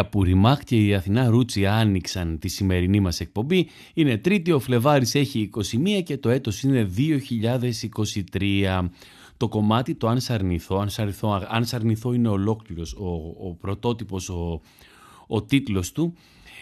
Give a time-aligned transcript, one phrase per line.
[0.00, 3.68] Απουριμάχ και η Αθηνά Ρούτσι άνοιξαν τη σημερινή μας εκπομπή.
[3.94, 5.50] Είναι τρίτη, ο Φλεβάρης έχει
[5.98, 6.90] 21 και το έτος είναι
[8.32, 8.88] 2023.
[9.36, 13.06] Το κομμάτι το «Αν σ' αρνηθώ», «Αν σ' αρνηθώ», «Αν σ' αρνηθώ» είναι ολόκληρος, ο,
[13.48, 14.60] ο πρωτότυπος, ο,
[15.26, 16.14] ο τίτλος του.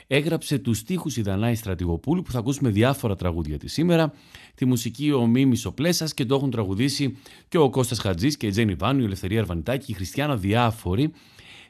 [0.07, 4.13] Έγραψε τους στίχους η Δανάη Στρατηγοπούλου που θα ακούσουμε διάφορα τραγούδια της σήμερα.
[4.55, 7.17] Τη μουσική ο Μίμης ο Πλέσας και το έχουν τραγουδήσει
[7.49, 11.13] και ο Κώστας Χατζής και η Τζένι Βάνου, η Ελευθερία Αρβανιτάκη, η Χριστιανά διάφοροι.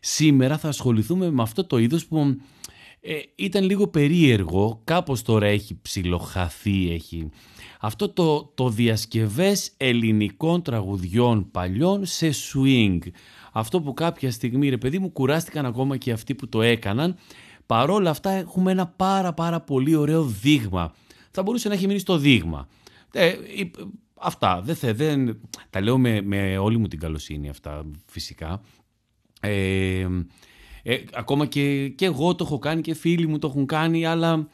[0.00, 2.36] Σήμερα θα ασχοληθούμε με αυτό το είδος που
[3.00, 7.31] ε, ήταν λίγο περίεργο, κάπως τώρα έχει ψιλοχαθεί, έχει
[7.81, 12.98] αυτό το, το διασκευές ελληνικών τραγουδιών παλιών σε swing.
[13.53, 17.16] Αυτό που κάποια στιγμή, ρε παιδί μου, κουράστηκαν ακόμα και αυτοί που το έκαναν.
[17.66, 20.94] Παρόλα αυτά έχουμε ένα πάρα πάρα πολύ ωραίο δείγμα.
[21.30, 22.68] Θα μπορούσε να έχει μείνει στο δείγμα.
[23.12, 23.36] Ε, ε,
[24.15, 25.41] αυτά, δεν, θε, δεν,
[25.71, 28.60] τα λέω με, με όλη μου την καλοσύνη αυτά φυσικά.
[29.41, 30.07] Ε,
[30.83, 34.49] ε, ακόμα και, και εγώ το έχω κάνει και φίλοι μου το έχουν κάνει, αλλά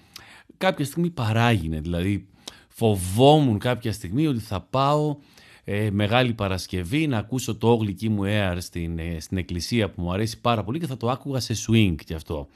[0.59, 1.81] κάποια στιγμή παράγινε.
[1.81, 2.27] Δηλαδή
[2.69, 5.17] φοβόμουν κάποια στιγμή ότι θα πάω
[5.65, 10.13] ε, Μεγάλη Παρασκευή να ακούσω το «Όγλυκή μου air» στην, ε, στην εκκλησία που μου
[10.13, 12.49] αρέσει πάρα πολύ και θα το άκουγα σε swing και αυτό.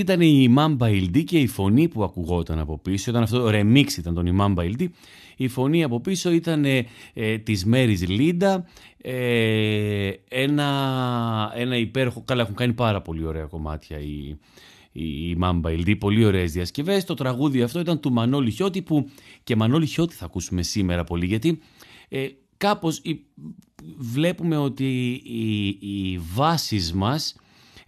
[0.00, 3.10] Αυτή ήταν η Mamba Ildi και η φωνή που ακουγόταν από πίσω.
[3.10, 4.86] Ήταν αυτό το remix ήταν τον Mamba Ildi.
[5.36, 8.66] Η φωνή από πίσω ήταν ε, ε, της Μέρης Λίντα.
[9.02, 12.22] Ε, ένα, ένα υπέροχο...
[12.24, 14.36] Καλά έχουν κάνει πάρα πολύ ωραία κομμάτια οι,
[14.92, 15.98] η Mamba Ildi.
[15.98, 17.04] Πολύ ωραίες διασκευές.
[17.04, 19.10] Το τραγούδι αυτό ήταν του Μανώλη Χιώτη που
[19.44, 21.58] και Μανώλη Χιώτη θα ακούσουμε σήμερα πολύ γιατί
[22.08, 22.26] ε,
[22.56, 23.02] κάπως
[23.98, 27.34] βλέπουμε ότι οι, οι βάσεις μας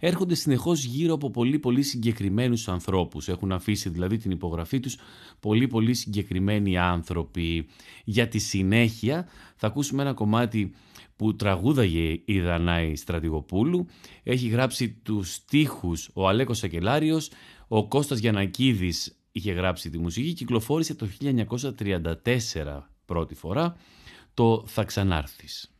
[0.05, 3.27] έρχονται συνεχώς γύρω από πολύ πολύ συγκεκριμένους ανθρώπους.
[3.27, 4.97] Έχουν αφήσει δηλαδή την υπογραφή τους
[5.39, 7.67] πολύ πολύ συγκεκριμένοι άνθρωποι.
[8.03, 10.73] Για τη συνέχεια θα ακούσουμε ένα κομμάτι
[11.15, 13.85] που τραγούδαγε η Δανάη Στρατηγοπούλου.
[14.23, 17.31] Έχει γράψει τους στίχους ο Αλέκος Σακελάριος,
[17.67, 23.75] ο Κώστας Γιανακίδης είχε γράψει τη μουσική, κυκλοφόρησε το 1934 πρώτη φορά
[24.33, 25.73] το «Θα ξανάρθεις».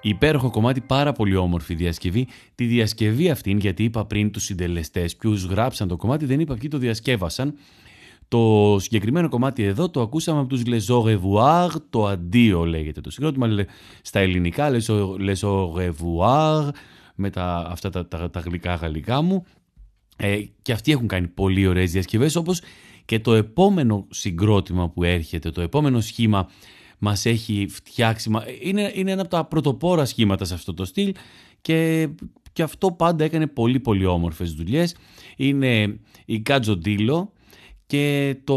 [0.00, 2.26] Υπέροχο κομμάτι, πάρα πολύ όμορφη διασκευή.
[2.54, 6.68] Τη διασκευή αυτήν, γιατί είπα πριν τους συντελεστές, ποιους γράψαν το κομμάτι, δεν είπα ποιοι
[6.68, 7.54] το διασκεύασαν.
[8.28, 13.10] Το συγκεκριμένο κομμάτι εδώ το ακούσαμε από τους Les Au revoir, το αντίο λέγεται το
[13.10, 13.66] συγκρότημα
[14.02, 16.68] στα ελληνικά, Les Au revoir,
[17.14, 19.44] με τα, αυτά τα, τα, τα γλυκά γαλλικά μου.
[20.16, 22.60] Ε, και αυτοί έχουν κάνει πολύ ωραίες διασκευές όπως
[23.04, 26.48] και το επόμενο συγκρότημα που έρχεται, το επόμενο σχήμα
[27.00, 28.30] μας έχει φτιάξει,
[28.62, 31.14] είναι, είναι ένα από τα πρωτοπόρα σχήματα σε αυτό το στυλ
[31.60, 32.08] και,
[32.52, 34.96] και αυτό πάντα έκανε πολύ πολύ όμορφες δουλειές.
[35.36, 37.32] Είναι η Κατζοντήλο
[37.86, 38.56] και το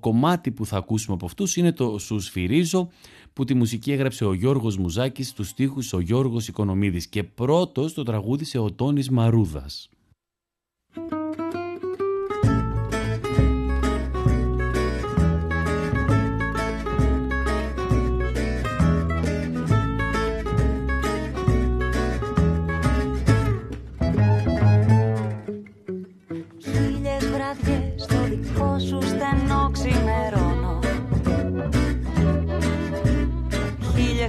[0.00, 2.88] κομμάτι που θα ακούσουμε από αυτούς είναι το «Σου σφυρίζω»
[3.32, 8.02] που τη μουσική έγραψε ο Γιώργος Μουζάκης, τους στίχους ο Γιώργος Οικονομίδης και πρώτος το
[8.02, 9.88] τραγούδισε ο Τόνης Μαρούδας.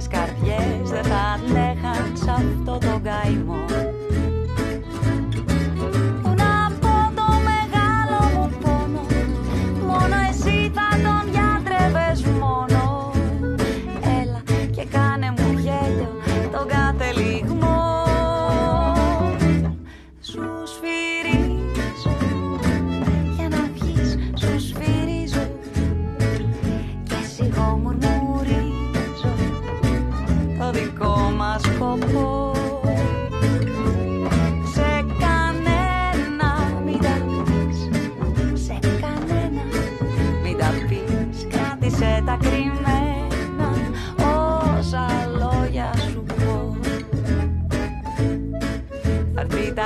[0.06, 3.64] Καρδιές δεν θα αντέχαν σ' αυτό το καημό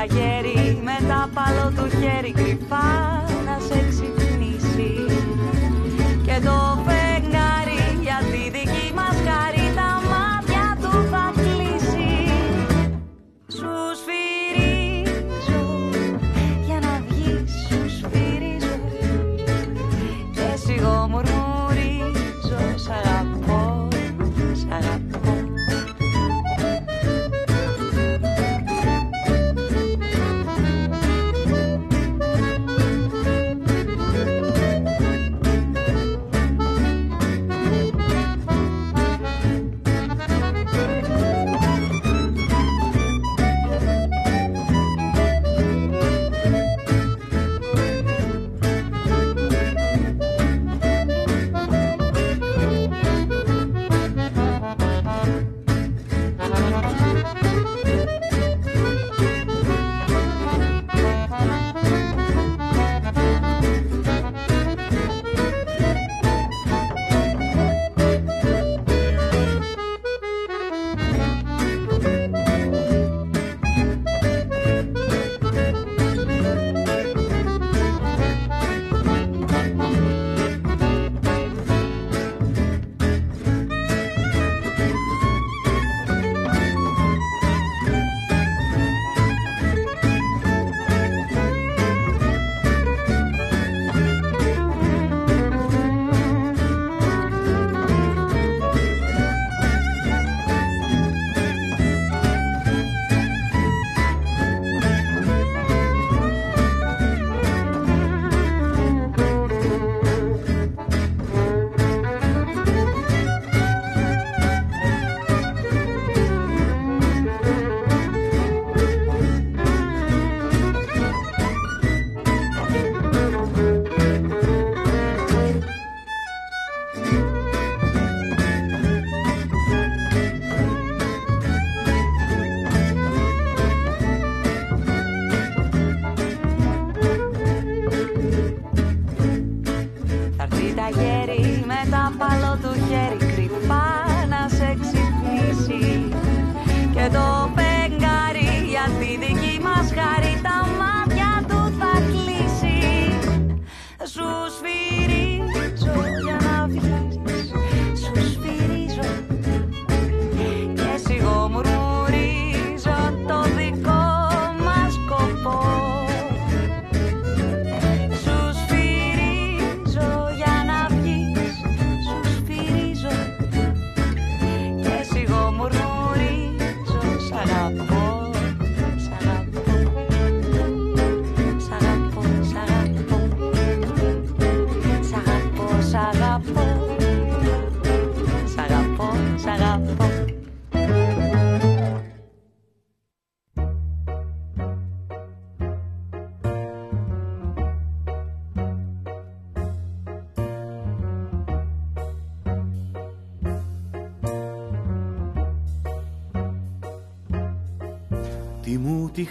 [0.01, 3.30] μαγαίρι με τα παλό του χέρι κρυφά.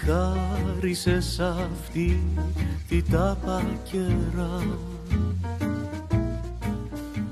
[0.06, 2.22] Χάρισες αυτή
[2.90, 4.64] τη τάπα καιρά.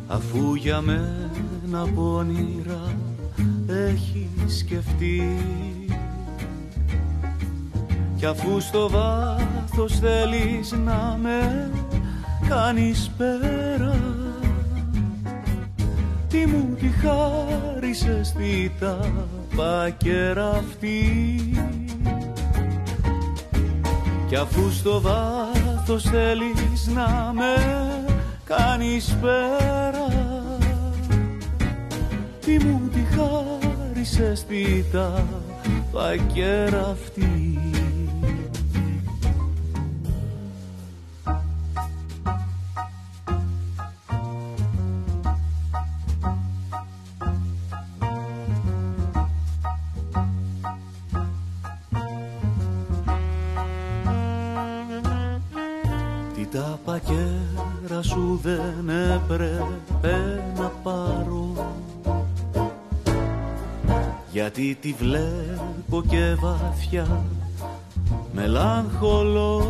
[0.07, 2.95] Αφού για μένα πονηρά
[3.67, 5.37] έχει σκεφτεί.
[8.17, 11.71] Κι αφού στο βάθος θέλεις να με
[12.49, 13.99] κάνεις πέρα.
[16.27, 18.99] Τι μου τη χάρισες τι τα
[19.55, 21.36] πακέρα αυτή;
[24.27, 27.55] Κι αφού στο βάθος θέλεις να με
[28.43, 30.07] κάνεις πέρα
[32.45, 35.25] Τι μου τη χάρισες τι τα
[35.91, 37.59] πακέρα αυτή
[64.57, 67.25] γιατί τη βλέπω και βαθιά
[68.31, 69.63] μελαγχολώ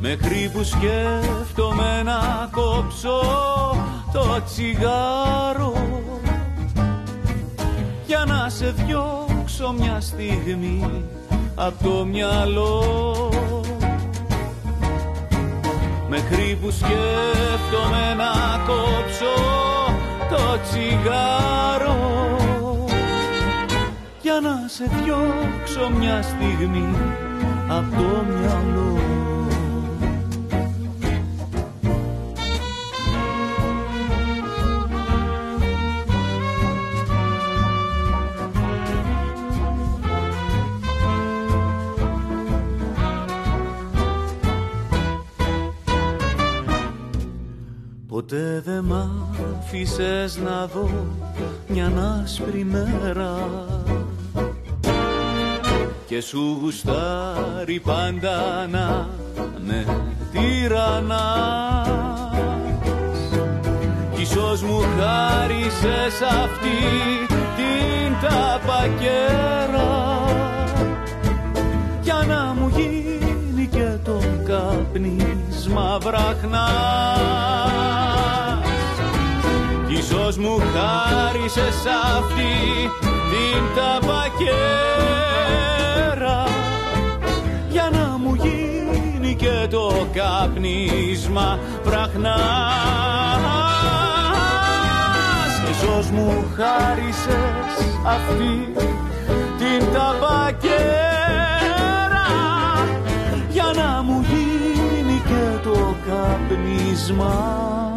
[0.00, 3.20] μέχρι που σκέφτομαι να κόψω
[4.12, 5.72] το τσιγάρο.
[8.06, 11.04] Για να σε διώξω μια στιγμή
[11.54, 12.82] από το μυαλό.
[16.08, 19.57] Μέχρι που σκέφτομαι να κόψω
[20.30, 21.96] το τσιγάρο.
[24.22, 26.88] Για να σε διώξω μια στιγμή
[27.68, 28.97] από το μυαλό
[49.78, 50.90] άφησες να δω
[51.68, 53.34] μια άσπρη μέρα.
[56.06, 59.08] Και σου γουστάρει πάντα να
[59.66, 59.86] με
[60.32, 61.88] τυραννάς.
[64.14, 66.78] Κι ίσως μου χάρισες αυτή
[67.56, 69.90] την ταπακέρα.
[72.02, 77.68] Για να μου γίνει και το καπνίσμα βραχνάς
[80.10, 82.54] Ίσως μου χάρισες αυτή
[83.30, 84.08] την ταπακέρα.
[87.70, 92.38] Για να μου γίνει και το καπνίσμα βραχνάς
[95.70, 98.72] Ίσως μου χάρισες αυτή
[99.58, 100.68] την ταπακέρα.
[103.50, 107.87] Για να μου γίνει και το καπνίσμα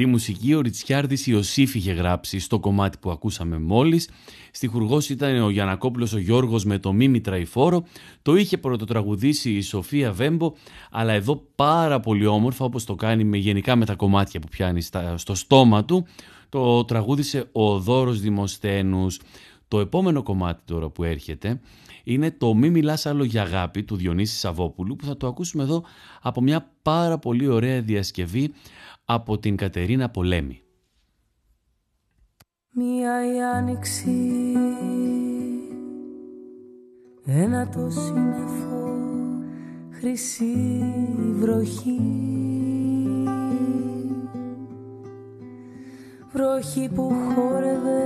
[0.00, 4.10] Τη μουσική ο Ριτσιάρδης Ιωσήφ είχε γράψει στο κομμάτι που ακούσαμε μόλις.
[4.50, 7.84] Στιχουργός ήταν ο Γιανακόπουλος ο Γιώργος με το Μίμη Τραϊφόρο.
[8.22, 10.52] Το είχε πρωτοτραγουδήσει η Σοφία Βέμπο,
[10.90, 14.82] αλλά εδώ πάρα πολύ όμορφα όπως το κάνει με, γενικά με τα κομμάτια που πιάνει
[15.14, 16.06] στο στόμα του.
[16.48, 19.20] Το τραγούδισε ο Δώρος Δημοσθένους.
[19.68, 21.60] Το επόμενο κομμάτι τώρα που έρχεται
[22.04, 25.84] είναι το «Μη μιλάς άλλο για αγάπη» του Διονύσης Σαββόπουλου που θα το ακούσουμε εδώ
[26.22, 28.52] από μια πάρα πολύ ωραία διασκευή
[29.12, 30.62] από την Κατερίνα Πολέμη.
[32.72, 34.52] Μία η άνοιξη
[37.24, 38.98] Ένα το σύννεφο
[39.90, 40.54] Χρυσή
[41.32, 42.00] βροχή
[46.32, 48.02] Βροχή που χόρευε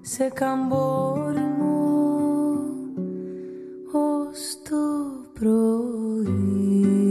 [0.00, 1.82] Σε καμπόριμο
[3.92, 4.76] Ως το
[5.32, 7.01] πρωί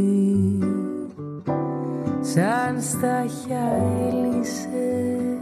[2.34, 3.60] σαν στάχια
[4.08, 5.41] έλυσες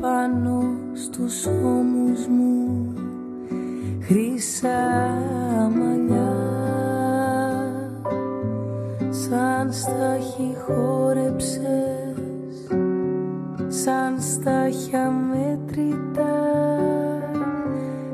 [0.00, 0.62] πάνω
[0.94, 2.94] στους ώμους μου
[4.00, 5.18] χρυσά
[5.78, 6.32] μαλλιά.
[9.10, 12.16] Σαν στάχι χόρεψες
[13.68, 16.34] σαν στάχια μέτρητα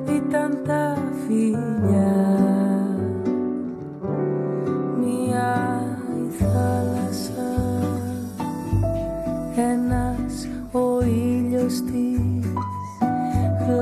[0.06, 2.38] ήταν τα φιλιά.
[5.00, 5.82] Μια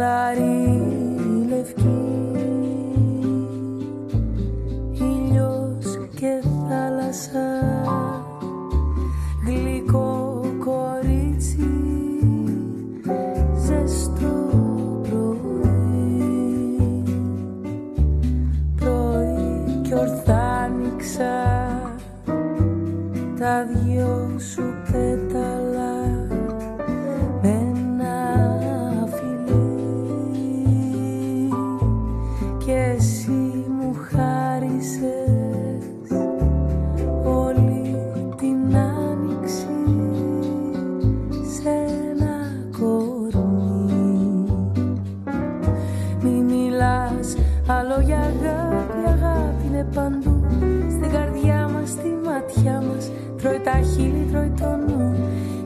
[0.06, 0.55] I
[53.66, 54.52] τα χείλη τρώει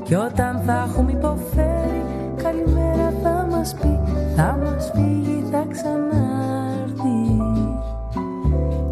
[0.04, 2.02] Κι όταν θα έχουμε υποφέρει
[2.42, 3.98] Καλημέρα θα μας πει
[4.36, 7.20] Θα μας φύγει, θα ξανάρθει.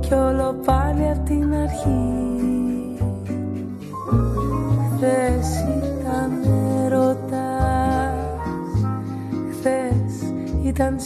[0.01, 2.17] Κι όλο πάλι απ' την αρχή.
[4.95, 6.31] Χθες ήταν
[6.85, 8.19] ερωτάς
[9.51, 10.99] Χθες ήταν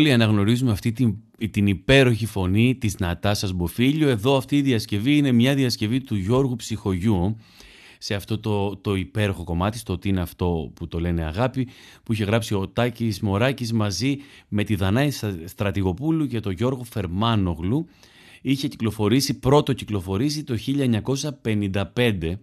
[0.00, 1.16] Όλοι αναγνωρίζουμε αυτή την,
[1.50, 4.08] την υπέροχη φωνή της Νατάσας Μποφίλιο.
[4.08, 7.36] Εδώ αυτή η διασκευή είναι μια διασκευή του Γιώργου Ψυχογιού
[7.98, 11.68] σε αυτό το, το υπέροχο κομμάτι, στο ότι είναι αυτό που το λένε αγάπη,
[12.02, 14.16] που είχε γράψει ο Τάκης Μωράκης μαζί
[14.48, 15.10] με τη Δανάη
[15.44, 17.88] Στρατηγοπούλου και τον Γιώργο Φερμάνογλου.
[18.42, 20.56] Είχε κυκλοφορήσει, πρώτο κυκλοφορήσει το
[21.42, 22.38] 1955.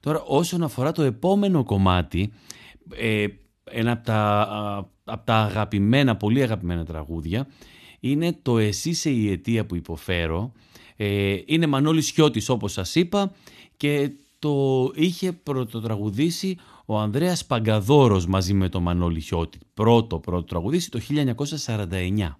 [0.00, 2.32] Τώρα όσον αφορά το επόμενο κομμάτι,
[2.96, 3.26] ε,
[3.64, 7.46] ένα από τα, από τα αγαπημένα, πολύ αγαπημένα τραγούδια,
[8.00, 10.52] είναι το «Εσύ σε η αιτία που υποφέρω».
[10.96, 13.32] Ε, είναι Μανώλης Χιώτης όπως σας είπα
[13.76, 19.58] και το είχε πρωτοτραγουδήσει ο Ανδρέας Παγκαδόρος μαζί με τον Μανώλη Χιώτη.
[19.74, 21.00] Πρώτο πρώτο τραγουδήσει το
[21.66, 22.38] 1949.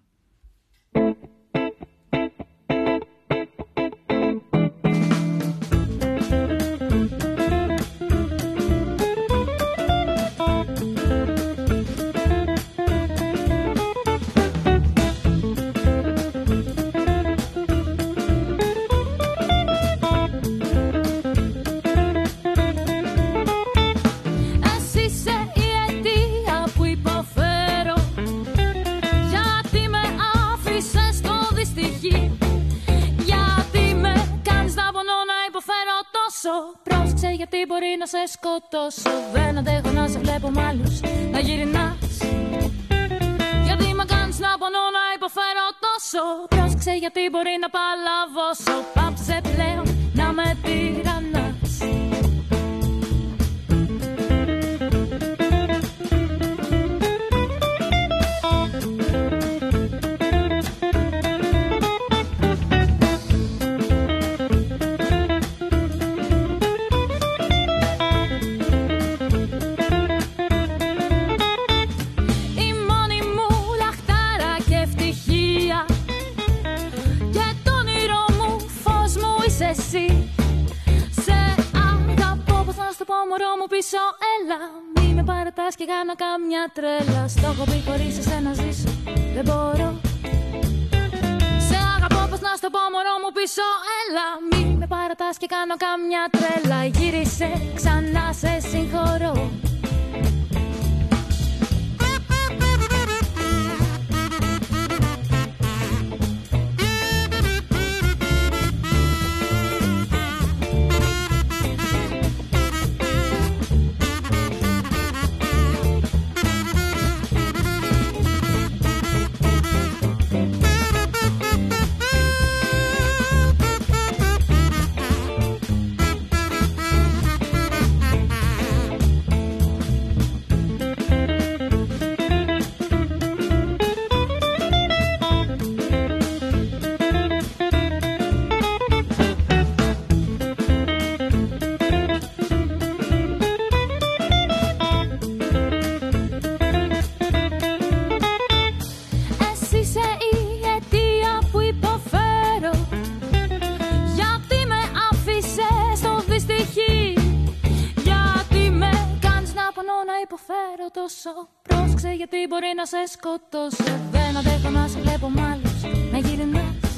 [162.95, 165.81] Σε σκοτώσω Δεν αντέχω να σε βλέπω μ' άλλους.
[166.13, 166.93] Να γυρνάς.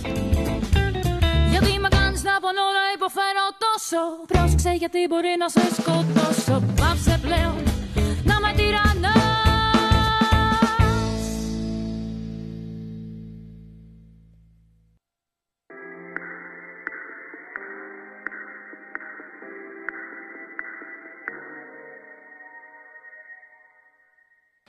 [1.51, 4.01] Γιατί με κάνεις να πονώ να υποφέρω τόσο.
[4.27, 6.63] Πρόσεξε γιατί μπορεί να σε σκοτώσω.
[6.81, 7.66] Πάψε πλέον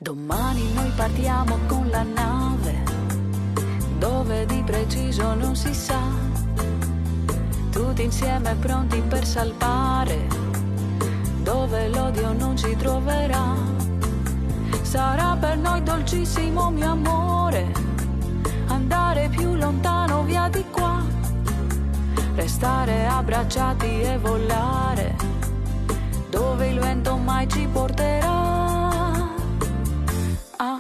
[0.07, 2.81] Domani noi partiamo con la nave,
[3.99, 5.99] dove di preciso non si sa,
[7.69, 10.27] tutti insieme pronti per salpare,
[11.43, 13.53] dove l'odio non ci troverà.
[14.81, 17.69] Sarà per noi dolcissimo mio amore,
[18.67, 21.03] andare più lontano via di qua,
[22.35, 25.17] restare abbracciati e volare,
[26.29, 28.56] dove il vento mai ci porterà.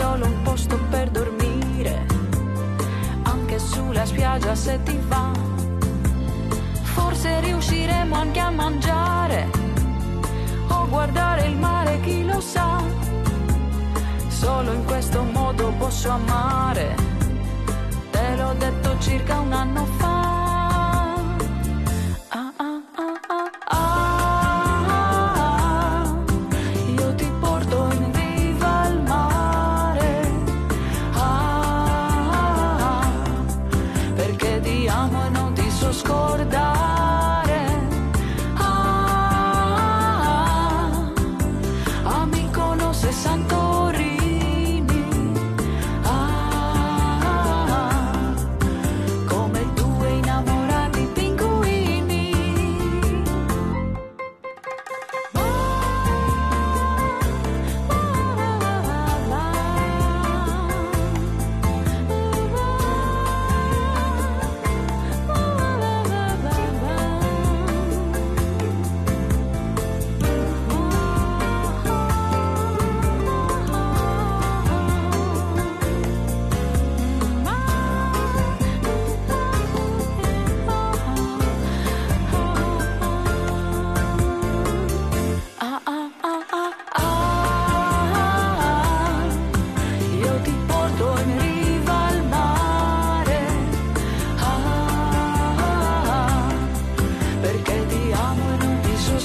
[0.00, 2.06] solo un posto per dormire,
[3.24, 5.30] anche sulla spiaggia se ti va.
[6.94, 9.48] Forse riusciremo anche a mangiare
[10.68, 12.82] o guardare il mare, chi lo sa.
[14.28, 16.94] Solo in questo modo posso amare.
[18.10, 19.99] Te l'ho detto circa un anno fa.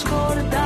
[0.04, 0.65] nos.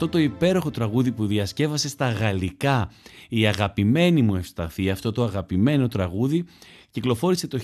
[0.00, 2.90] Αυτό το υπέροχο τραγούδι που διασκεύασε στα γαλλικά
[3.28, 6.44] η αγαπημένη μου Ευσταθία, αυτό το αγαπημένο τραγούδι
[6.90, 7.58] κυκλοφόρησε το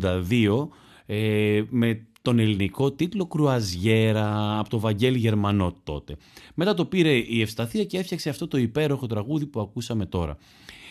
[0.00, 0.68] 1982
[1.06, 6.16] ε, με τον ελληνικό τίτλο «Κρουαζιέρα» από το Βαγγέλη Γερμανό τότε.
[6.54, 10.36] Μετά το πήρε η Ευσταθία και έφτιαξε αυτό το υπέροχο τραγούδι που ακούσαμε τώρα.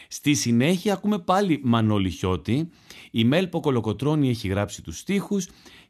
[0.07, 2.69] Στη συνέχεια ακούμε πάλι Μανώλη Χιώτη.
[3.11, 5.47] Η Μέλπο Κολοκοτρώνη έχει γράψει τους στίχους.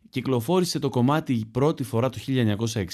[0.10, 2.18] Κυκλοφόρησε το κομμάτι πρώτη φορά το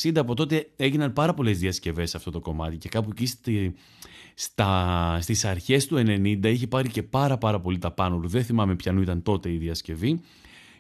[0.04, 0.18] 1960.
[0.18, 3.74] Από τότε έγιναν πάρα πολλές διασκευές σε αυτό το κομμάτι και κάπου εκεί στη,
[4.34, 8.28] στα, στις αρχές του 90 είχε πάρει και πάρα πάρα πολύ τα πάνω του.
[8.28, 10.22] Δεν θυμάμαι ποιανού ήταν τότε η διασκευή.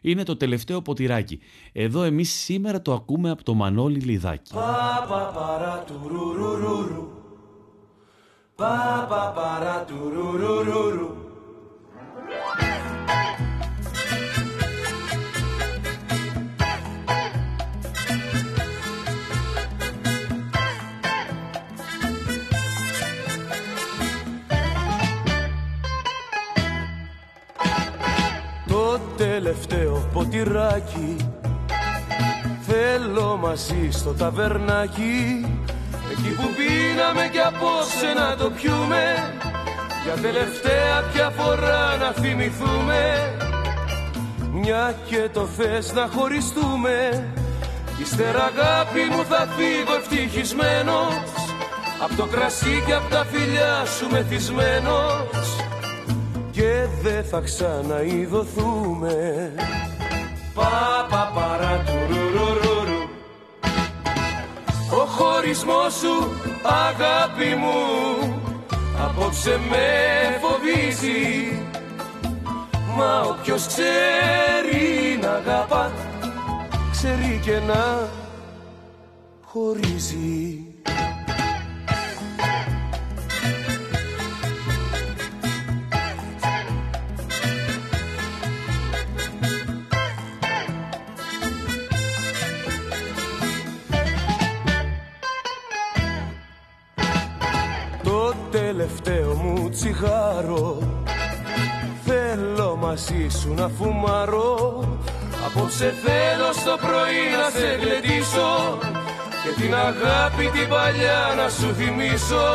[0.01, 1.39] Είναι το τελευταίο ποτηράκι.
[1.71, 4.51] Εδώ εμείς σήμερα το ακούμε από το Μανώλη Λιδάκη.
[8.55, 9.73] Pa pa para
[28.93, 31.15] Το τελευταίο ποτηράκι.
[32.67, 35.45] Θέλω μαζί στο ταβερνάκι.
[36.11, 39.03] Εκεί που πίναμε κι απόψε να το πιούμε.
[40.03, 43.01] Για τελευταία πια φορά να θυμηθούμε.
[44.51, 47.27] Μια και το θες να χωριστούμε.
[48.01, 51.13] Ύστερα αγάπη μου θα φύγω ευτυχισμένος.
[52.03, 55.62] Απ' το κρασί και απ' τα φιλιά σου μεθυσμένος
[56.53, 59.51] Και δεν θα ξαναειδωθούμε.
[60.53, 63.09] Πα πα παρά τουρουρουρουρου
[64.91, 66.31] Ο χωρισμός σου
[66.63, 67.73] αγάπη μου
[69.03, 69.87] Απόψε με
[70.41, 71.61] φοβίζει.
[72.97, 75.91] Μα όποιος ξέρει να αγαπά
[76.91, 78.09] Ξέρει και να
[79.45, 80.72] χωρίζει
[102.93, 104.79] μαζί σου να φουμαρώ.
[105.45, 108.51] Απόψε θέλω στο πρωί να σε γλεντήσω
[109.43, 112.47] Και την αγάπη την παλιά να σου θυμίσω.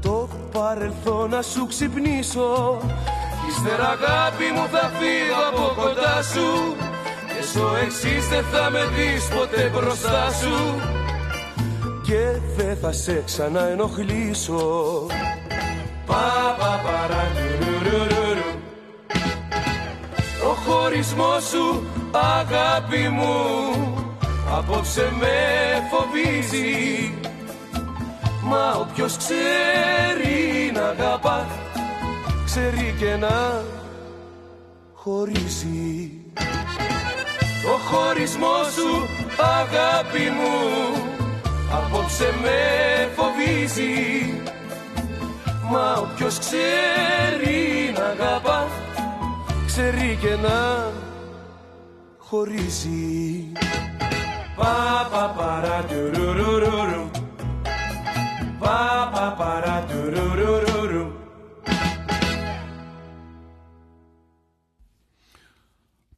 [0.00, 2.78] Το παρελθόν να σου ξυπνήσω.
[3.48, 6.48] Ύστερα αγάπη μου θα φύγω από κοντά σου
[7.32, 10.56] Και στο εξής δεν θα με δεις ποτέ μπροστά σου.
[12.02, 12.22] Και
[12.56, 15.06] δεν θα σε ξαναενοχλήσω.
[16.06, 16.80] Πα, πα,
[20.68, 23.94] παρα, Ο χωρισμός σου αγάπη μου.
[24.56, 25.36] Απόψε με
[25.90, 27.14] φοβίζει.
[28.42, 31.46] Μα όποιος ξέρει να αγαπά
[32.44, 33.62] ξέρει και να
[34.94, 36.10] χωρίζει.
[37.66, 39.08] Ο χωρισμός σου
[39.38, 40.56] αγάπη μου
[41.72, 42.58] απόψε με
[43.16, 44.32] φοβίζει.
[45.70, 48.87] Μα όποιος ξέρει να αγαπά
[49.68, 50.90] ξέρει και να
[52.18, 53.52] χωρίζει.
[54.56, 57.10] Πα πα παρα τουρουρουρουρου
[58.58, 61.12] Πα πα παρα τουρουρουρουρου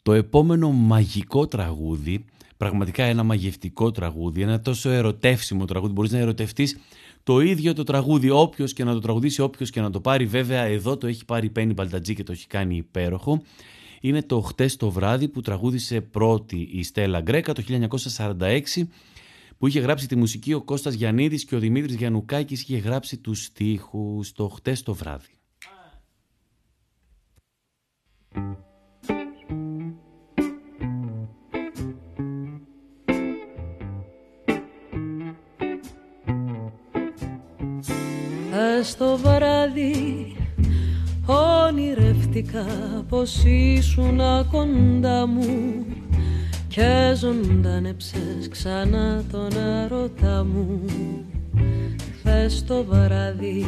[0.02, 2.24] Το επόμενο μαγικό τραγούδι,
[2.60, 6.78] πραγματικά ένα μαγευτικό τραγούδι, ένα τόσο ερωτεύσιμο τραγούδι, μπορείς να ερωτευτείς
[7.22, 10.62] το ίδιο το τραγούδι, όποιος και να το τραγουδήσει, όποιος και να το πάρει, βέβαια
[10.62, 13.42] εδώ το έχει πάρει η Πέννη Μπαλτατζή και το έχει κάνει υπέροχο.
[14.00, 17.62] Είναι το χτες το βράδυ που τραγούδισε πρώτη η Στέλλα Γκρέκα το
[18.16, 18.60] 1946
[19.58, 23.44] που είχε γράψει τη μουσική ο Κώστας Γιαννίδης και ο Δημήτρης Γιαννουκάκης είχε γράψει τους
[23.44, 25.39] στίχους το χτες το βράδυ.
[39.00, 40.36] Στο βράδυ.
[41.26, 42.66] Όνειρευτικά
[43.08, 44.20] πως ήσουν
[44.50, 45.84] κοντά μου
[46.68, 50.80] και ζωντανέψες ξανά τον αρώτα μου.
[52.18, 53.66] Χθες το βράδυ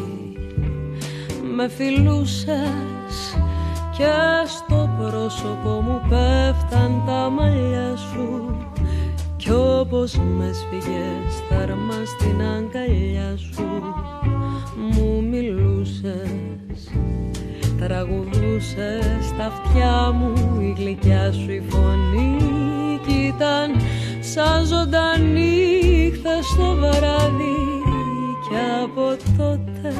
[1.56, 3.36] με φιλούσες
[3.96, 4.12] και
[4.46, 8.56] στο πρόσωπο μου πέφταν τα μαλλιά σου.
[9.36, 13.62] Κι όπως μες σφυγες θαρμά στην αγκαλιά σου.
[13.62, 14.41] μου
[16.02, 16.90] μιλούσες
[17.78, 22.36] Τραγουδούσες στα αυτιά μου η γλυκιά σου η φωνή
[23.06, 23.70] Κι ήταν
[24.20, 27.58] σαν ζωντανή χθες το βράδυ
[28.48, 29.94] Κι από τότε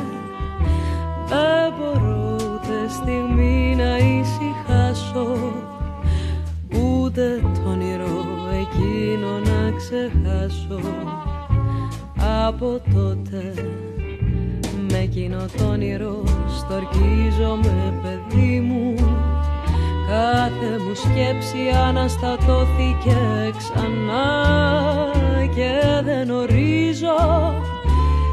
[1.29, 5.37] δεν μπορώ ούτε στιγμή να ησυχάσω
[6.75, 8.25] Ούτε το όνειρο
[8.61, 10.81] εκείνο να ξεχάσω.
[12.49, 13.92] Από τότε με
[15.15, 16.23] εκείνο το όνειρο
[16.59, 18.95] στορκίζομαι παιδί μου.
[20.09, 23.17] Κάθε μου σκέψη αναστατώθηκε
[23.57, 24.25] ξανά
[25.55, 27.17] Και δεν ορίζω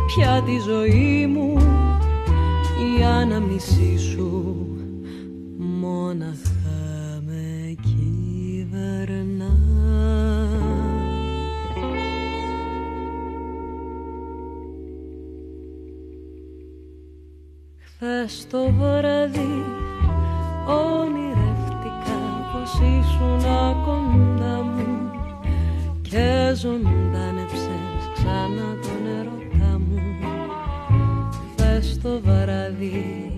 [0.07, 1.57] πια τη ζωή μου.
[2.97, 4.55] Η αναμνησή σου
[5.57, 6.48] μόναχα
[18.01, 19.65] Χθες το βράδυ
[20.67, 22.21] ονειρευτικά
[22.51, 23.41] πως ήσουν
[23.85, 25.11] κοντά μου
[26.01, 30.01] και ζωντάνεψες ξανά τον ερωτά μου.
[31.55, 33.28] Χθες το βράδυ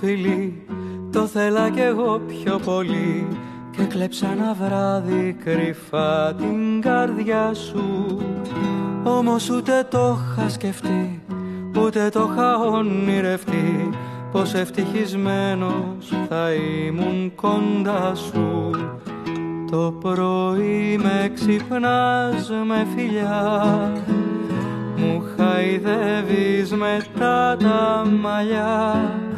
[0.00, 0.62] φιλί
[1.12, 3.26] Το θέλα κι εγώ πιο πολύ.
[3.70, 8.18] Κι και κλέψα ένα βράδυ κρυφά την καρδιά σου.
[9.04, 11.20] Όμως ούτε το είχα σκεφτεί
[11.84, 13.90] ούτε το είχα ονειρευτεί.
[14.32, 18.70] Πως ευτυχισμένος θα ήμουν κοντά σου.
[19.70, 23.92] Το πρωί με ξυπνάς με φιλιά.
[24.96, 29.29] Μου χαϊδεύεις μετά τα μαλλιά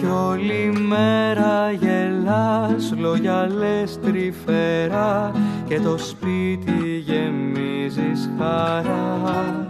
[0.00, 5.32] κι όλη μέρα γελάς λόγια λες τρυφερά
[5.68, 9.66] και το σπίτι γεμίζεις χαρά.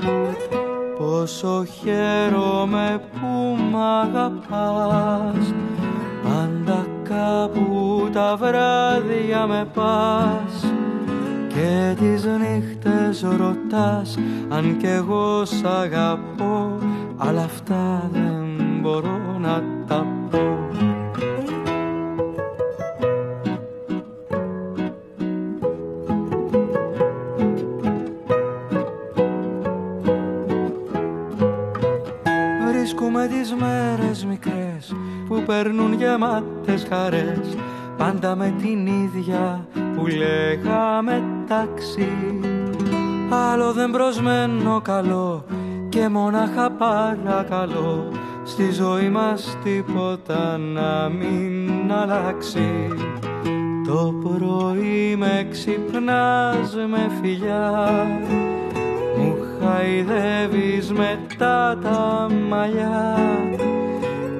[0.98, 5.54] Πόσο χαίρομαι που μ' αγαπάς
[6.22, 10.72] Πάντα κάπου τα βράδια με πας.
[11.48, 14.18] Και τις νύχτες ρωτάς
[14.48, 16.78] αν κι εγώ σ' αγαπώ
[17.16, 20.68] Αλλά αυτά δεν μπορώ να τα πω.
[32.68, 34.94] Βρίσκουμε τις μέρες μικρές
[35.28, 37.56] που παίρνουν γεμάτες χαρές.
[37.96, 39.66] Πάντα με την ίδια
[39.96, 42.08] που λέγαμε τάξη.
[43.52, 45.44] Άλλο δεν προσμένω καλό
[45.88, 48.08] και μονάχα παρακαλώ
[48.44, 52.88] στη ζωή μας τίποτα να μην αλλάξει.
[53.86, 58.06] Το πρωί με ξυπνάς με φιλιά
[59.16, 63.16] μου χαϊδεύεις μετά τα μαλλιά.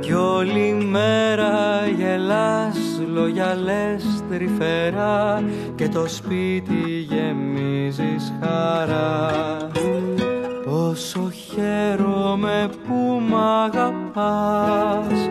[0.01, 2.77] Κι όλη μέρα γελάς
[3.13, 5.43] λόγια λες τρυφερά
[5.75, 9.31] και το σπίτι γεμίζεις χαρά
[10.91, 15.29] Πόσο χαίρομαι που μ' αγαπάς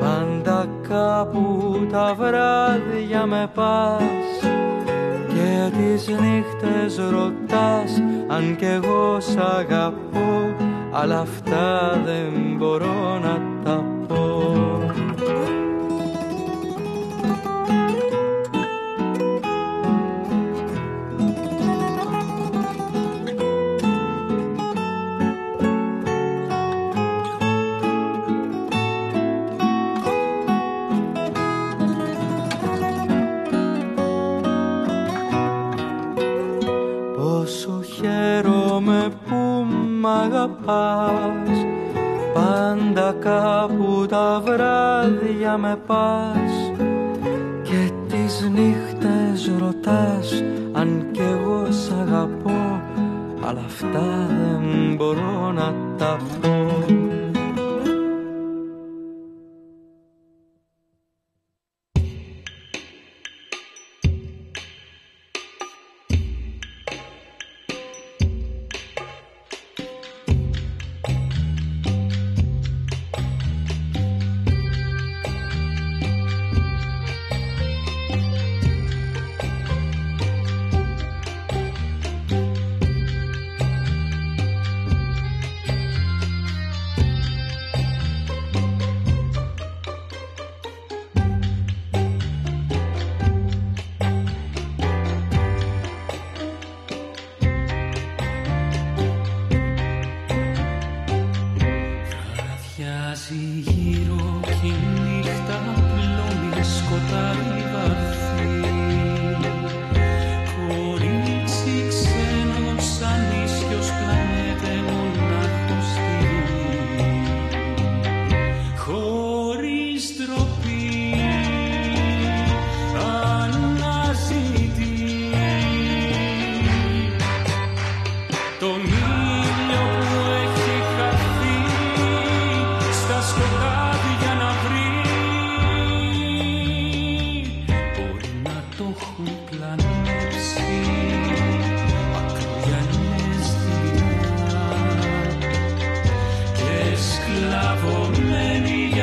[0.00, 4.50] Πάντα κάπου τα βράδια με πας.
[5.28, 10.54] Και τις νύχτες ρωτάς αν κι εγώ σ' αγαπώ
[10.92, 13.95] Αλλά αυτά δεν μπορώ να τα πω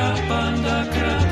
[0.03, 1.22] Pandakra.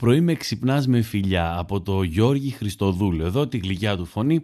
[0.00, 3.24] Πρωί με ξυπνάς με φιλιά από το Γιώργη Χριστοδούλου.
[3.24, 4.40] Εδώ τη γλυκιά του φωνή.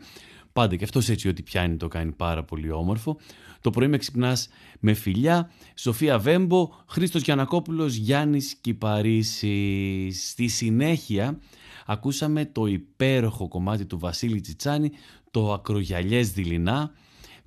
[0.53, 3.17] Πάντα και αυτός έτσι ότι πιάνει το κάνει πάρα πολύ όμορφο.
[3.61, 4.49] Το πρωί με ξυπνάς
[4.81, 5.51] με φιλιά.
[5.75, 10.29] Σοφία Βέμπο, Χρήστος Γιανακόπουλος, Γιάννης Κυπαρίσης.
[10.29, 11.39] Στη συνέχεια
[11.87, 14.91] ακούσαμε το υπέροχο κομμάτι του Βασίλη Τσιτσάνη,
[15.31, 16.91] το ακρογιαλιές δειλινά,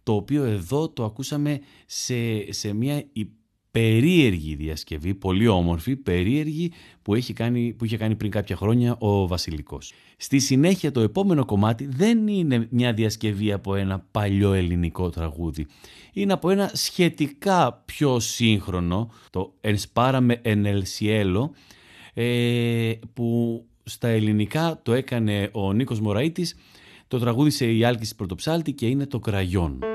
[0.03, 3.05] το οποίο εδώ το ακούσαμε σε, σε μια
[3.71, 9.27] περίεργη διασκευή, πολύ όμορφη, περίεργη που, έχει κάνει, που είχε κάνει πριν κάποια χρόνια ο
[9.27, 9.93] Βασιλικός.
[10.17, 15.67] Στη συνέχεια το επόμενο κομμάτι δεν είναι μια διασκευή από ένα παλιό ελληνικό τραγούδι.
[16.13, 21.49] Είναι από ένα σχετικά πιο σύγχρονο, το «Ενσπάραμε en el cielo»,
[22.13, 26.55] ε, που στα ελληνικά το έκανε ο Νίκος Μωραΐτης,
[27.07, 29.88] το τραγούδισε η Άλκης Πρωτοψάλτη και είναι το «Κραγιόν».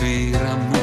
[0.00, 0.73] Vira-me.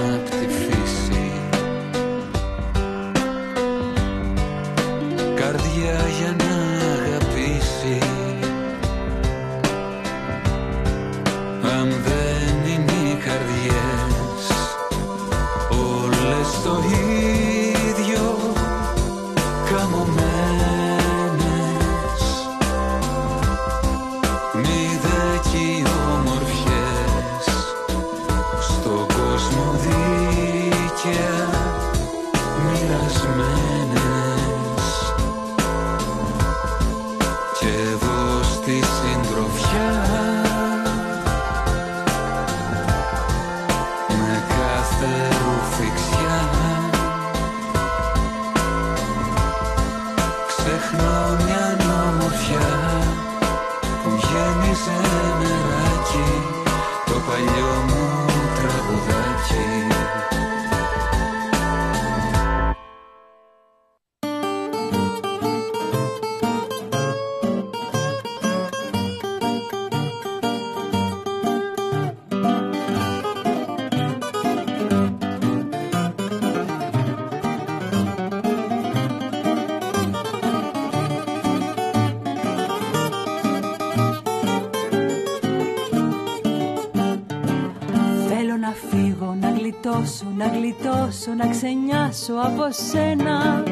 [91.12, 93.64] ξενιώσω, να ξενιάσω από σένα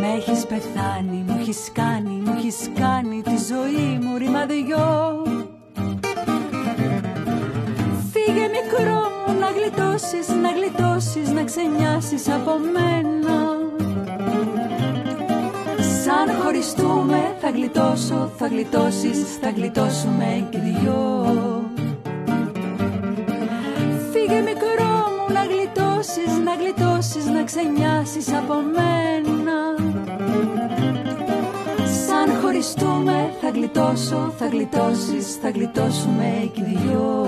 [0.00, 5.22] Με έχεις πεθάνει, μου έχεις κάνει, μου έχεις κάνει τη ζωή μου ρημαδιό.
[8.12, 13.36] Φύγε μικρό μου να γλιτώσεις, να γλιτώσεις, να ξενιάσεις από μένα.
[16.02, 20.58] Σαν χωριστούμε θα γλιτώσω, θα γλιτώσεις, θα γλιτώσουμε και
[26.44, 29.74] να γλιτώσεις, να ξενιάσεις από μένα.
[32.06, 37.26] Σαν χωριστούμε θα γλιτώσω, θα γλιτώσεις, θα γλιτώσουμε κι δυο.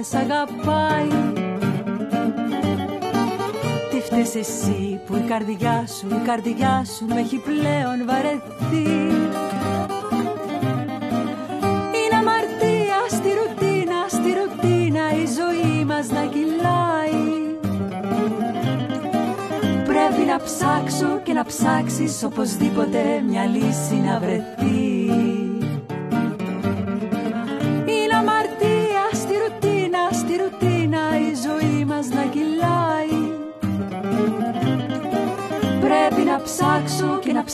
[0.00, 1.32] Δεν σ' αγαπάει.
[3.90, 8.90] Τι φταίς εσύ που η καρδιά σου, η καρδιά σου με έχει πλέον βαρεθεί.
[11.98, 17.24] Είναι αμαρτία στη ρουτίνα, στη ρουτίνα η ζωή μας να κυλάει.
[19.84, 24.79] Πρέπει να ψάξω και να ψάξεις οπωσδήποτε μια λύση να βρεθεί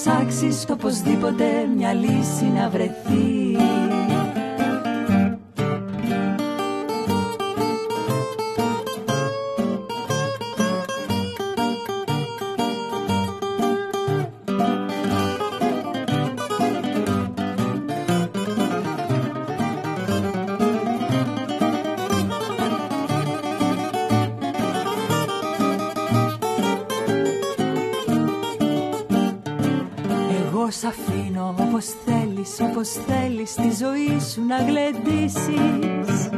[0.07, 1.45] ψάξεις οπωσδήποτε
[1.77, 3.36] μια λύση να βρεθεί
[34.37, 36.29] σου να γλεντήσεις.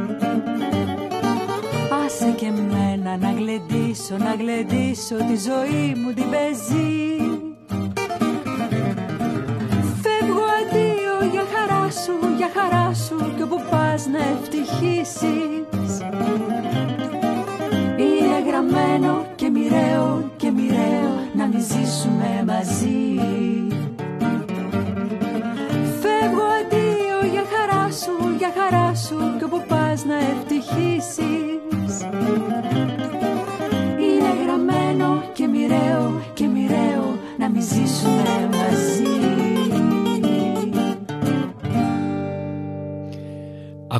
[2.05, 7.17] Άσε και μένα να γλεντήσω, να γλεντήσω τη ζωή μου την πεζή.
[10.01, 15.58] Φεύγω αντίο για χαρά σου, για χαρά σου κι όπου πας να ευτυχήσεις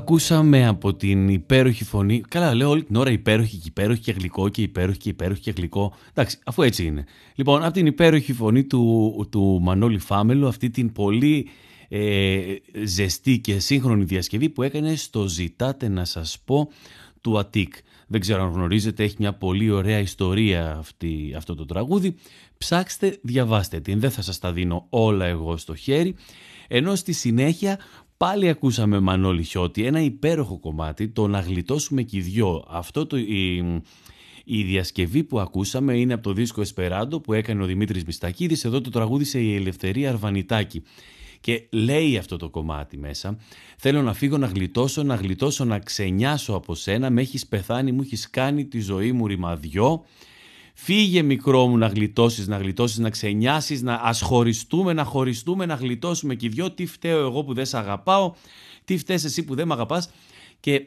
[0.10, 2.22] Ακούσαμε από την υπέροχη φωνή.
[2.28, 5.52] Καλά, λέω όλη την ώρα υπέροχη και υπέροχη και γλυκό και υπέροχη και υπέροχη και
[5.52, 5.94] γλυκό.
[6.10, 7.06] Εντάξει, αφού έτσι είναι.
[7.36, 11.48] Λοιπόν, από την υπέροχη φωνή του, του Μανώλη Φάμελου, αυτή την πολύ
[11.90, 12.42] ε,
[12.84, 16.70] ζεστή και σύγχρονη διασκευή που έκανε στο «Ζητάτε να σας πω»
[17.22, 17.74] του Αττικ.
[18.08, 22.16] Δεν ξέρω αν γνωρίζετε, έχει μια πολύ ωραία ιστορία αυτή, αυτό το τραγούδι.
[22.58, 26.16] Ψάξτε, διαβάστε την, δεν θα σας τα δίνω όλα εγώ στο χέρι.
[26.68, 27.80] Ενώ στη συνέχεια
[28.20, 32.64] πάλι ακούσαμε Μανώλη Χιώτη, ένα υπέροχο κομμάτι, το να γλιτώσουμε και οι δυο.
[32.68, 33.58] Αυτό το, η,
[34.46, 38.82] η διασκευή που ακούσαμε είναι από το δίσκο Εσπεράντο που έκανε ο Δημήτρης Μιστακίδης, εδώ
[38.82, 40.84] το τραγούδισε η Ελευθερία Αρβανιτάκη.
[41.42, 43.38] Και λέει αυτό το κομμάτι μέσα,
[43.78, 48.02] θέλω να φύγω να γλιτώσω, να γλιτώσω, να ξενιάσω από σένα, με έχεις πεθάνει, μου
[48.02, 50.06] έχεις κάνει τη ζωή μου ρημαδιό,
[50.82, 56.36] Φύγε μικρό μου να γλιτώσεις, να γλιτώσεις, να ξενιάσεις, να ασχοριστούμε, να χωριστούμε, να γλιτώσουμε
[56.36, 56.72] και οι δυο.
[56.72, 58.34] Τι φταίω εγώ που δεν σε αγαπάω,
[58.86, 60.10] τι φταίς εσύ που δεν με αγαπάς.
[60.60, 60.86] Και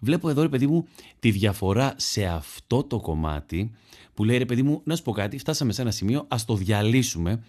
[0.00, 0.86] βλέπω εδώ ρε παιδί μου
[1.18, 3.70] τη διαφορά σε αυτό το κομμάτι
[4.14, 6.54] που λέει ρε παιδί μου να σου πω κάτι, φτάσαμε σε ένα σημείο, ας το
[6.54, 7.44] διαλύσουμε.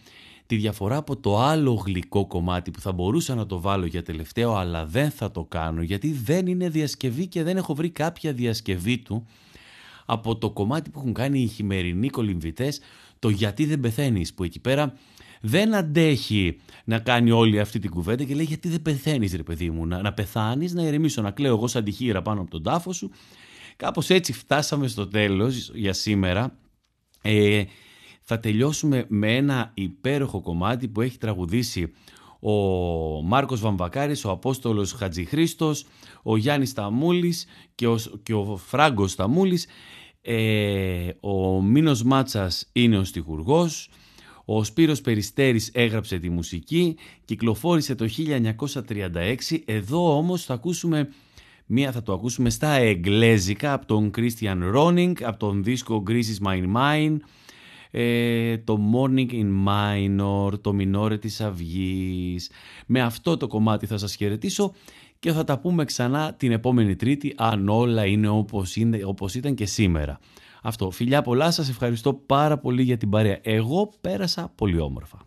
[0.45, 4.53] Τη διαφορά από το άλλο γλυκό κομμάτι που θα μπορούσα να το βάλω για τελευταίο
[4.53, 8.97] αλλά δεν θα το κάνω γιατί δεν είναι διασκευή και δεν έχω βρει κάποια διασκευή
[8.97, 9.25] του
[10.05, 12.79] από το κομμάτι που έχουν κάνει οι χειμερινοί κολυμβητές,
[13.19, 14.93] το γιατί δεν πεθαίνεις, που εκεί πέρα
[15.41, 19.69] δεν αντέχει να κάνει όλη αυτή την κουβέντα και λέει γιατί δεν πεθαίνεις ρε παιδί
[19.69, 22.93] μου, να, να πεθάνεις, να ηρεμήσω, να κλαίω εγώ σαν τυχήρα πάνω από τον τάφο
[22.93, 23.11] σου.
[23.75, 26.57] Κάπως έτσι φτάσαμε στο τέλος για σήμερα.
[27.21, 27.63] Ε,
[28.21, 31.93] θα τελειώσουμε με ένα υπέροχο κομμάτι που έχει τραγουδήσει
[32.43, 35.85] ο Μάρκος Βαμβακάρης, ο Απόστολος Χατζηχρίστος,
[36.23, 39.67] ο Γιάννης Ταμούλης και ο, και ο Φράγκος Ταμούλης.
[40.21, 43.89] Ε, ο Μίνος Μάτσας είναι ο στιχουργός,
[44.45, 51.09] ο Σπύρος Περιστέρης έγραψε τη μουσική, κυκλοφόρησε το 1936, εδώ όμως θα ακούσουμε
[51.65, 56.47] Μία θα το ακούσουμε στα εγγλέζικα από τον Christian Ronning, από τον δίσκο Greece is
[56.47, 57.17] My Mind,
[57.95, 62.51] ε, το Morning in Minor, το Minore της Αυγής.
[62.85, 64.73] Με αυτό το κομμάτι θα σας χαιρετήσω
[65.19, 69.55] και θα τα πούμε ξανά την επόμενη Τρίτη αν όλα είναι όπως, είναι, όπως ήταν
[69.55, 70.19] και σήμερα.
[70.63, 70.91] Αυτό.
[70.91, 73.39] Φιλιά πολλά, σας ευχαριστώ πάρα πολύ για την παρέα.
[73.41, 75.17] Εγώ πέρασα πολύ όμορφα.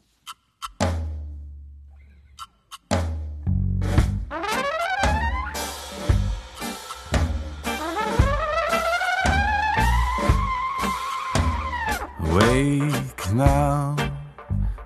[12.36, 13.96] Wake now,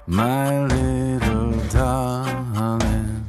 [0.07, 3.27] my little darling.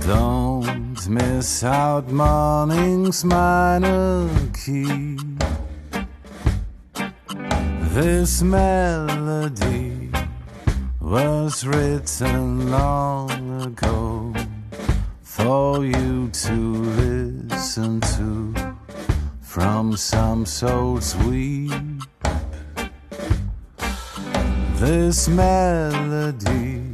[0.00, 5.18] Don't miss out morning's minor key.
[7.92, 10.10] This melody
[11.02, 14.34] was written long ago
[15.20, 16.54] for you to
[16.96, 18.77] listen to
[19.58, 21.72] from some soul sweet.
[24.76, 26.84] This melody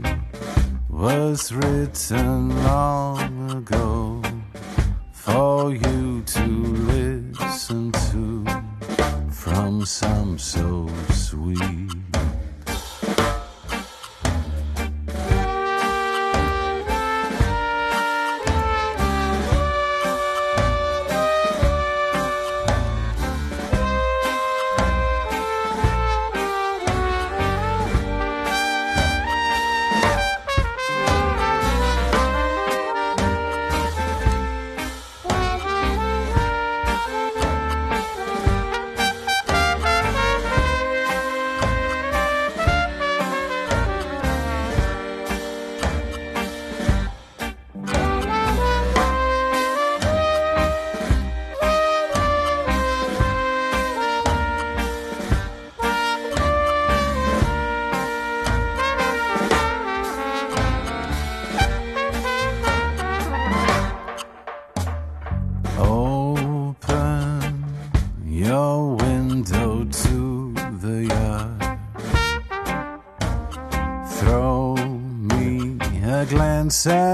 [0.88, 4.22] was written long ago
[5.12, 6.46] for you to
[6.92, 8.46] listen to
[9.30, 12.23] from some soul sweet.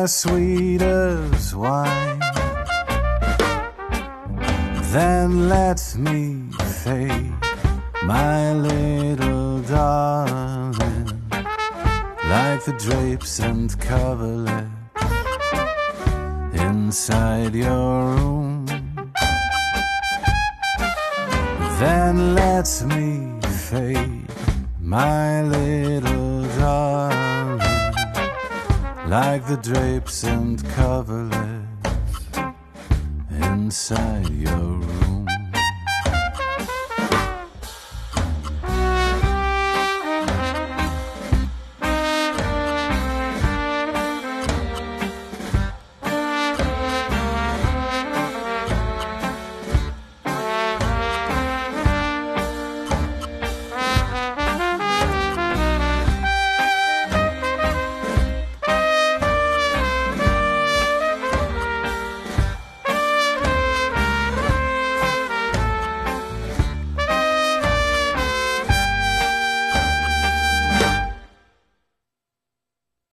[0.06, 0.82] sweet